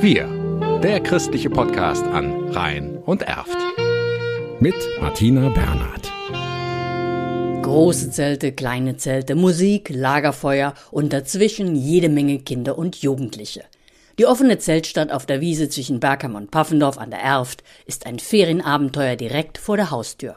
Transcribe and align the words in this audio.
Wir, 0.00 0.28
der 0.80 1.00
christliche 1.00 1.50
Podcast 1.50 2.04
an 2.04 2.50
Rhein 2.50 2.98
und 2.98 3.22
Erft. 3.22 3.58
Mit 4.60 4.76
Martina 5.00 5.48
Bernhard. 5.48 6.12
Große 7.64 8.12
Zelte, 8.12 8.52
kleine 8.52 8.96
Zelte, 8.96 9.34
Musik, 9.34 9.90
Lagerfeuer 9.92 10.74
und 10.92 11.12
dazwischen 11.12 11.74
jede 11.74 12.08
Menge 12.08 12.38
Kinder 12.38 12.78
und 12.78 13.02
Jugendliche. 13.02 13.64
Die 14.20 14.26
offene 14.26 14.58
Zeltstadt 14.58 15.10
auf 15.10 15.26
der 15.26 15.40
Wiese 15.40 15.68
zwischen 15.68 15.98
Bergham 15.98 16.36
und 16.36 16.52
Paffendorf 16.52 16.96
an 16.96 17.10
der 17.10 17.20
Erft 17.20 17.64
ist 17.84 18.06
ein 18.06 18.20
Ferienabenteuer 18.20 19.16
direkt 19.16 19.58
vor 19.58 19.76
der 19.76 19.90
Haustür. 19.90 20.36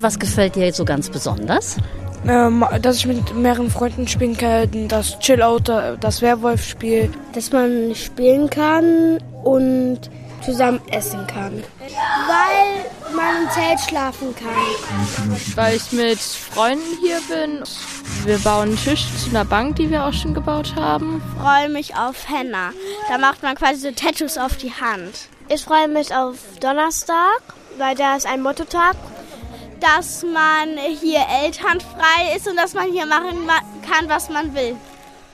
Was 0.00 0.20
gefällt 0.20 0.54
dir 0.54 0.66
jetzt 0.66 0.76
so 0.76 0.84
ganz 0.84 1.10
besonders? 1.10 1.76
Ähm, 2.24 2.64
dass 2.82 2.98
ich 2.98 3.06
mit 3.06 3.34
mehreren 3.34 3.68
Freunden 3.68 4.06
spielen 4.06 4.36
kann, 4.36 4.86
das 4.86 5.18
Chill-Out, 5.18 5.68
das 6.00 6.22
Werwolf-Spiel. 6.22 7.10
Dass 7.32 7.50
man 7.50 7.92
spielen 7.96 8.48
kann 8.48 9.20
und 9.42 9.98
zusammen 10.44 10.80
essen 10.92 11.26
kann. 11.26 11.64
Weil 11.80 13.16
man 13.16 13.42
im 13.42 13.50
Zelt 13.50 13.80
schlafen 13.88 14.36
kann. 14.36 15.56
Weil 15.56 15.74
ich 15.74 15.90
mit 15.90 16.20
Freunden 16.20 16.96
hier 17.00 17.18
bin. 17.28 17.64
Wir 18.24 18.38
bauen 18.38 18.68
einen 18.68 18.76
Tisch 18.76 19.04
zu 19.16 19.30
einer 19.30 19.44
Bank, 19.44 19.74
die 19.76 19.90
wir 19.90 20.04
auch 20.04 20.12
schon 20.12 20.32
gebaut 20.32 20.76
haben. 20.76 21.20
Ich 21.26 21.42
freue 21.42 21.68
mich 21.68 21.96
auf 21.96 22.28
Henna. 22.28 22.70
Da 23.08 23.18
macht 23.18 23.42
man 23.42 23.56
quasi 23.56 23.80
so 23.80 23.90
Tattoos 23.90 24.38
auf 24.38 24.56
die 24.58 24.70
Hand. 24.70 25.26
Ich 25.48 25.64
freue 25.64 25.88
mich 25.88 26.14
auf 26.14 26.36
Donnerstag, 26.60 27.42
weil 27.78 27.96
da 27.96 28.14
ist 28.14 28.26
ein 28.26 28.42
Mottotag 28.42 28.94
dass 29.80 30.22
man 30.22 30.76
hier 31.00 31.20
elternfrei 31.42 32.36
ist 32.36 32.48
und 32.48 32.56
dass 32.56 32.74
man 32.74 32.90
hier 32.90 33.06
machen 33.06 33.48
kann, 33.88 34.08
was 34.08 34.28
man 34.28 34.54
will. 34.54 34.76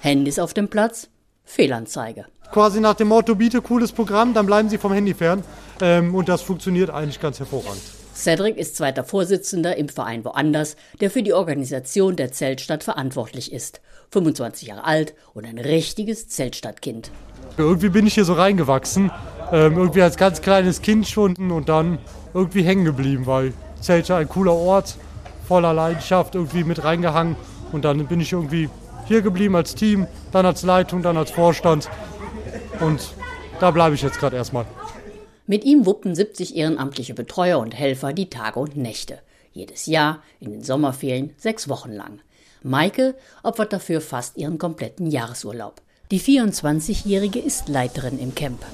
Handys 0.00 0.38
auf 0.38 0.54
dem 0.54 0.68
Platz, 0.68 1.08
Fehlanzeige. 1.44 2.26
Quasi 2.52 2.80
nach 2.80 2.94
dem 2.94 3.08
Motto, 3.08 3.34
biete 3.34 3.62
cooles 3.62 3.92
Programm, 3.92 4.34
dann 4.34 4.46
bleiben 4.46 4.68
Sie 4.68 4.78
vom 4.78 4.92
Handy 4.92 5.14
fern. 5.14 5.42
Ähm, 5.80 6.14
und 6.14 6.28
das 6.28 6.42
funktioniert 6.42 6.90
eigentlich 6.90 7.20
ganz 7.20 7.38
hervorragend. 7.38 7.82
Cedric 8.14 8.56
ist 8.56 8.76
zweiter 8.76 9.02
Vorsitzender 9.02 9.76
im 9.76 9.88
Verein 9.88 10.24
Woanders, 10.24 10.76
der 11.00 11.10
für 11.10 11.22
die 11.22 11.32
Organisation 11.32 12.14
der 12.14 12.30
Zeltstadt 12.30 12.84
verantwortlich 12.84 13.52
ist. 13.52 13.80
25 14.12 14.68
Jahre 14.68 14.84
alt 14.84 15.14
und 15.32 15.44
ein 15.46 15.58
richtiges 15.58 16.28
Zeltstadtkind. 16.28 17.10
Irgendwie 17.58 17.88
bin 17.88 18.06
ich 18.06 18.14
hier 18.14 18.24
so 18.24 18.34
reingewachsen. 18.34 19.10
Ähm, 19.52 19.76
irgendwie 19.76 20.02
als 20.02 20.16
ganz 20.16 20.40
kleines 20.40 20.80
Kind 20.80 21.08
schon 21.08 21.34
und 21.50 21.68
dann 21.68 21.98
irgendwie 22.34 22.62
hängen 22.62 22.84
geblieben, 22.84 23.26
weil 23.26 23.52
Zelter 23.84 24.16
ein 24.16 24.28
cooler 24.28 24.54
Ort, 24.54 24.96
voller 25.46 25.72
Leidenschaft 25.72 26.34
irgendwie 26.34 26.64
mit 26.64 26.82
reingehangen. 26.82 27.36
Und 27.70 27.84
dann 27.84 28.06
bin 28.06 28.20
ich 28.20 28.32
irgendwie 28.32 28.70
hier 29.06 29.22
geblieben 29.22 29.54
als 29.56 29.74
Team, 29.74 30.06
dann 30.32 30.46
als 30.46 30.62
Leitung, 30.62 31.02
dann 31.02 31.16
als 31.16 31.30
Vorstand. 31.30 31.88
Und 32.80 33.14
da 33.60 33.70
bleibe 33.70 33.94
ich 33.94 34.02
jetzt 34.02 34.18
gerade 34.18 34.36
erstmal. 34.36 34.64
Mit 35.46 35.64
ihm 35.64 35.84
wuppen 35.84 36.14
70 36.14 36.56
ehrenamtliche 36.56 37.12
Betreuer 37.12 37.58
und 37.58 37.74
Helfer 37.74 38.14
die 38.14 38.30
Tage 38.30 38.58
und 38.58 38.76
Nächte. 38.76 39.18
Jedes 39.52 39.86
Jahr, 39.86 40.22
in 40.40 40.50
den 40.50 40.64
Sommerferien, 40.64 41.34
sechs 41.36 41.68
Wochen 41.68 41.92
lang. 41.92 42.20
Maike 42.62 43.14
opfert 43.42 43.74
dafür 43.74 44.00
fast 44.00 44.38
ihren 44.38 44.56
kompletten 44.56 45.06
Jahresurlaub. 45.06 45.82
Die 46.10 46.20
24-Jährige 46.20 47.38
ist 47.38 47.68
Leiterin 47.68 48.18
im 48.18 48.34
Camp. 48.34 48.64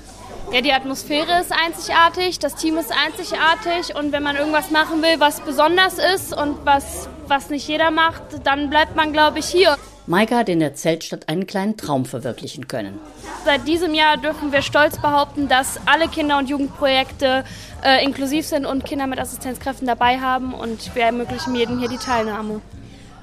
Ja, 0.52 0.60
die 0.62 0.72
Atmosphäre 0.72 1.40
ist 1.40 1.52
einzigartig, 1.52 2.40
das 2.40 2.56
Team 2.56 2.76
ist 2.76 2.90
einzigartig 2.90 3.94
und 3.94 4.10
wenn 4.10 4.24
man 4.24 4.34
irgendwas 4.34 4.72
machen 4.72 5.00
will, 5.00 5.20
was 5.20 5.40
besonders 5.40 5.98
ist 5.98 6.36
und 6.36 6.66
was, 6.66 7.08
was 7.28 7.50
nicht 7.50 7.68
jeder 7.68 7.92
macht, 7.92 8.22
dann 8.42 8.68
bleibt 8.68 8.96
man, 8.96 9.12
glaube 9.12 9.38
ich, 9.38 9.46
hier. 9.46 9.76
Maike 10.08 10.34
hat 10.34 10.48
in 10.48 10.58
der 10.58 10.74
Zeltstadt 10.74 11.28
einen 11.28 11.46
kleinen 11.46 11.76
Traum 11.76 12.04
verwirklichen 12.04 12.66
können. 12.66 12.98
Seit 13.44 13.68
diesem 13.68 13.94
Jahr 13.94 14.16
dürfen 14.16 14.50
wir 14.50 14.62
stolz 14.62 15.00
behaupten, 15.00 15.46
dass 15.46 15.78
alle 15.86 16.08
Kinder- 16.08 16.38
und 16.38 16.48
Jugendprojekte 16.48 17.44
äh, 17.84 18.04
inklusiv 18.04 18.44
sind 18.44 18.66
und 18.66 18.84
Kinder 18.84 19.06
mit 19.06 19.20
Assistenzkräften 19.20 19.86
dabei 19.86 20.18
haben 20.18 20.52
und 20.52 20.96
wir 20.96 21.04
ermöglichen 21.04 21.54
jedem 21.54 21.78
hier 21.78 21.88
die 21.88 21.96
Teilnahme. 21.96 22.60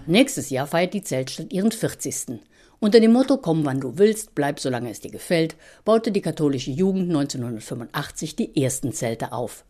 Nächstes 0.06 0.50
Jahr 0.50 0.66
feiert 0.66 0.94
die 0.94 1.04
Zeltstadt 1.04 1.52
ihren 1.52 1.74
40. 1.74 2.40
Unter 2.80 3.00
dem 3.00 3.12
Motto 3.12 3.38
Komm, 3.38 3.66
wann 3.66 3.80
du 3.80 3.98
willst, 3.98 4.36
bleib, 4.36 4.60
solange 4.60 4.92
es 4.92 5.00
dir 5.00 5.10
gefällt, 5.10 5.56
baute 5.84 6.12
die 6.12 6.22
katholische 6.22 6.70
Jugend 6.70 7.10
1985 7.10 8.36
die 8.36 8.64
ersten 8.64 8.94
Zelte 8.94 9.32
auf. 9.32 9.66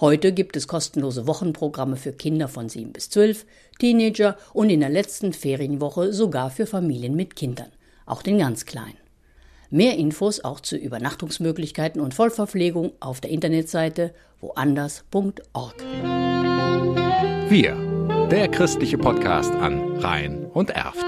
Heute 0.00 0.32
gibt 0.32 0.56
es 0.56 0.66
kostenlose 0.66 1.26
Wochenprogramme 1.26 1.96
für 1.96 2.12
Kinder 2.12 2.48
von 2.48 2.68
7 2.68 2.92
bis 2.92 3.10
12, 3.10 3.44
Teenager 3.78 4.36
und 4.54 4.70
in 4.70 4.80
der 4.80 4.88
letzten 4.88 5.34
Ferienwoche 5.34 6.12
sogar 6.14 6.50
für 6.50 6.66
Familien 6.66 7.14
mit 7.14 7.36
Kindern, 7.36 7.70
auch 8.06 8.22
den 8.22 8.38
ganz 8.38 8.64
Kleinen. 8.64 8.96
Mehr 9.68 9.96
Infos 9.96 10.42
auch 10.42 10.60
zu 10.60 10.76
Übernachtungsmöglichkeiten 10.76 12.00
und 12.00 12.14
Vollverpflegung 12.14 12.92
auf 13.00 13.20
der 13.20 13.30
Internetseite 13.30 14.14
woanders.org. 14.40 15.74
Wir, 17.48 18.28
der 18.30 18.48
christliche 18.48 18.96
Podcast 18.96 19.52
an 19.52 19.98
Rhein 19.98 20.46
und 20.46 20.70
Erft. 20.70 21.04